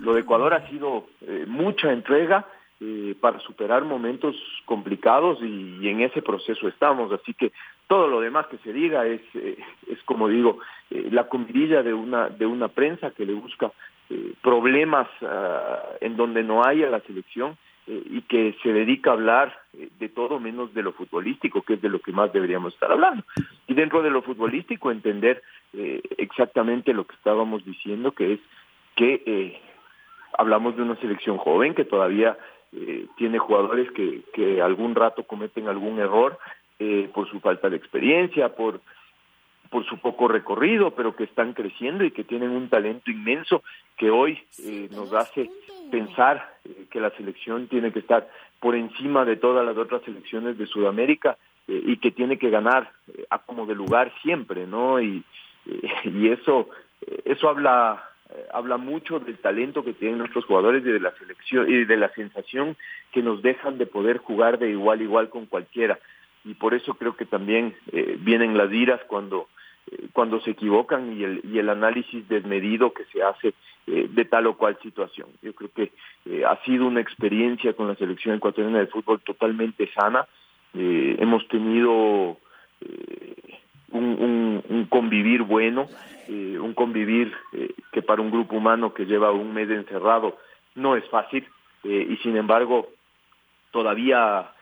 [0.00, 2.46] Lo de Ecuador ha sido eh, mucha entrega
[2.80, 7.52] eh, para superar momentos complicados y, en ese proceso estamos, así que
[7.86, 9.56] todo lo demás que se diga es eh,
[9.88, 10.58] es como digo
[10.90, 13.72] eh, la comidilla de una de una prensa que le busca
[14.42, 19.58] problemas uh, en donde no haya la selección eh, y que se dedica a hablar
[19.74, 22.90] eh, de todo menos de lo futbolístico, que es de lo que más deberíamos estar
[22.90, 23.24] hablando.
[23.66, 25.42] Y dentro de lo futbolístico entender
[25.72, 28.40] eh, exactamente lo que estábamos diciendo, que es
[28.96, 29.60] que eh,
[30.38, 32.36] hablamos de una selección joven que todavía
[32.72, 36.38] eh, tiene jugadores que, que algún rato cometen algún error
[36.78, 38.80] eh, por su falta de experiencia, por
[39.74, 43.64] por su poco recorrido, pero que están creciendo y que tienen un talento inmenso
[43.96, 45.50] que hoy eh, nos hace
[45.90, 50.56] pensar eh, que la selección tiene que estar por encima de todas las otras selecciones
[50.58, 55.02] de Sudamérica eh, y que tiene que ganar eh, a como de lugar siempre, ¿no?
[55.02, 55.24] Y,
[56.04, 56.68] y eso
[57.24, 58.10] eso habla
[58.52, 62.10] habla mucho del talento que tienen nuestros jugadores y de la selección y de la
[62.10, 62.76] sensación
[63.10, 65.98] que nos dejan de poder jugar de igual a igual con cualquiera
[66.44, 67.74] y por eso creo que también
[68.20, 69.48] vienen las iras cuando
[70.12, 73.54] cuando se equivocan y el, y el análisis desmedido que se hace
[73.86, 75.28] eh, de tal o cual situación.
[75.42, 75.92] Yo creo que
[76.24, 80.26] eh, ha sido una experiencia con la selección ecuatoriana de fútbol totalmente sana.
[80.72, 82.38] Eh, hemos tenido
[83.92, 85.86] un, un, un, convivir bueno,
[86.28, 87.32] un convivir
[87.92, 90.38] que para un grupo humano que lleva un mes encerrado
[90.74, 91.46] no es fácil
[91.84, 92.88] y sin embargo
[93.70, 94.53] todavía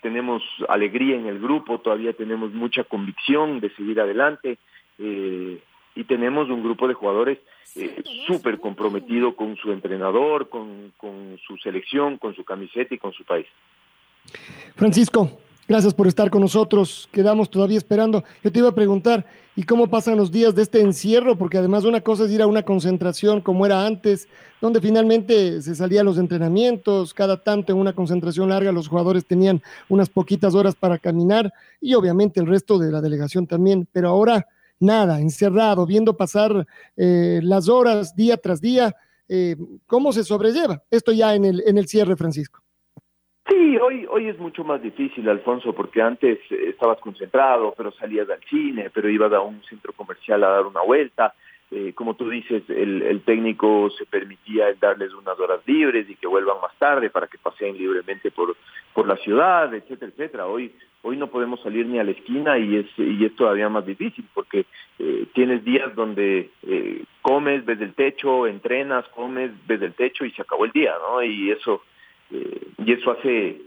[0.00, 4.58] tenemos alegría en el grupo, todavía tenemos mucha convicción de seguir adelante
[4.98, 5.60] eh,
[5.94, 7.38] y tenemos un grupo de jugadores
[7.74, 13.12] eh, súper comprometido con su entrenador, con, con su selección, con su camiseta y con
[13.12, 13.46] su país.
[14.76, 17.08] Francisco, Gracias por estar con nosotros.
[17.10, 18.22] Quedamos todavía esperando.
[18.44, 19.26] Yo te iba a preguntar,
[19.56, 21.36] ¿y cómo pasan los días de este encierro?
[21.36, 24.28] Porque además una cosa es ir a una concentración como era antes,
[24.60, 29.60] donde finalmente se salían los entrenamientos, cada tanto en una concentración larga los jugadores tenían
[29.88, 34.46] unas poquitas horas para caminar y obviamente el resto de la delegación también, pero ahora
[34.78, 36.64] nada, encerrado, viendo pasar
[36.96, 38.94] eh, las horas día tras día.
[39.28, 42.65] Eh, ¿Cómo se sobrelleva esto ya en el, en el cierre, Francisco?
[43.48, 48.40] Sí, hoy, hoy es mucho más difícil, Alfonso, porque antes estabas concentrado, pero salías al
[48.50, 51.34] cine, pero ibas a un centro comercial a dar una vuelta,
[51.70, 56.28] eh, como tú dices, el, el, técnico se permitía darles unas horas libres y que
[56.28, 58.56] vuelvan más tarde para que paseen libremente por,
[58.92, 60.46] por la ciudad, etcétera, etcétera.
[60.46, 60.72] Hoy,
[61.02, 64.24] hoy no podemos salir ni a la esquina y es, y es todavía más difícil
[64.32, 64.66] porque
[65.00, 70.30] eh, tienes días donde eh, comes, ves el techo, entrenas, comes, ves el techo y
[70.30, 71.20] se acabó el día, ¿no?
[71.20, 71.82] Y eso,
[72.30, 73.62] eh, y eso hace,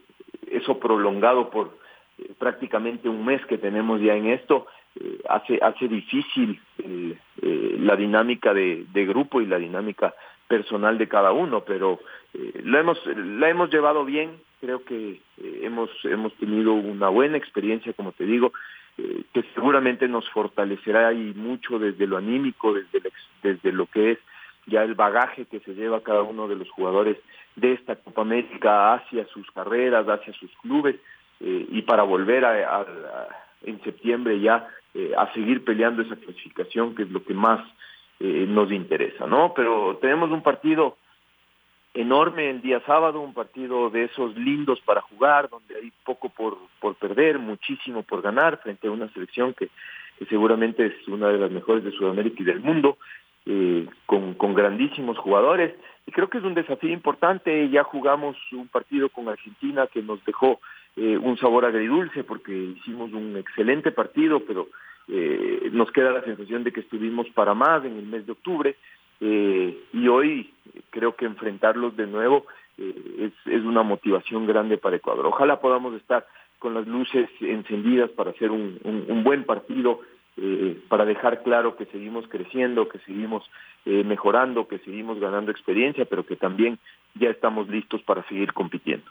[0.49, 1.77] eso prolongado por
[2.17, 4.65] eh, prácticamente un mes que tenemos ya en esto,
[4.97, 7.17] eh, hace, hace difícil eh,
[7.79, 10.15] la dinámica de, grupo y la dinámica
[10.47, 11.99] personal de cada uno, pero
[12.63, 15.19] la, hemos, la hemos llevado bien, creo que
[15.61, 18.53] hemos, hemos tenido una buena experiencia, como te digo,
[18.97, 23.11] que seguramente nos fortalecerá y mucho desde lo anímico, desde,
[23.43, 24.19] desde lo que es
[24.69, 27.17] ya el bagaje que se lleva cada uno de los jugadores
[27.55, 30.95] de esta Copa América hacia sus carreras, hacia sus clubes,
[31.41, 32.85] eh, y para volver a, a,
[33.63, 37.59] en septiembre ya eh, a seguir peleando esa clasificación, que es lo que más
[38.19, 39.53] eh, nos interesa, ¿no?
[39.53, 40.97] Pero tenemos un partido
[41.93, 46.57] enorme el día sábado, un partido de esos lindos para jugar, donde hay poco por,
[46.79, 49.69] por perder, muchísimo por ganar, frente a una selección que
[50.27, 52.97] seguramente es una de las mejores de Sudamérica y del mundo,
[53.51, 55.73] eh, con, con grandísimos jugadores.
[56.05, 60.23] Y creo que es un desafío importante, ya jugamos un partido con Argentina que nos
[60.23, 60.59] dejó
[60.95, 64.67] eh, un sabor agridulce porque hicimos un excelente partido, pero
[65.07, 68.75] eh, nos queda la sensación de que estuvimos para más en el mes de octubre
[69.19, 70.53] eh, y hoy
[70.91, 72.45] creo que enfrentarlos de nuevo
[72.77, 75.25] es, es una motivación grande para Ecuador.
[75.25, 76.25] Ojalá podamos estar
[76.59, 80.01] con las luces encendidas para hacer un, un buen partido,
[80.37, 83.43] eh, para dejar claro que seguimos creciendo, que seguimos
[83.85, 86.79] eh, mejorando, que seguimos ganando experiencia, pero que también
[87.15, 89.05] ya estamos listos para seguir compitiendo.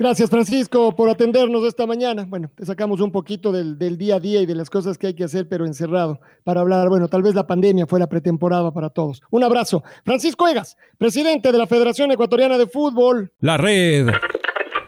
[0.00, 2.24] Gracias, Francisco, por atendernos esta mañana.
[2.26, 5.08] Bueno, te sacamos un poquito del, del, día a día y de las cosas que
[5.08, 8.72] hay que hacer, pero encerrado, para hablar, bueno, tal vez la pandemia fue la pretemporada
[8.72, 9.22] para todos.
[9.30, 9.84] Un abrazo.
[10.02, 13.30] Francisco Egas, presidente de la Federación Ecuatoriana de Fútbol.
[13.40, 14.08] La red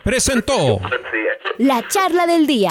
[0.03, 0.81] presentó
[1.59, 2.71] la charla del día.